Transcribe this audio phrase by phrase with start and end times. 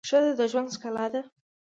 [0.09, 1.21] ښځه د ژوند ښکلا ده